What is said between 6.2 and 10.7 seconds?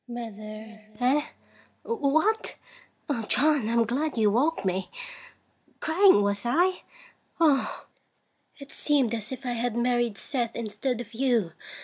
was I? Oh! it seemed as if I had married Seth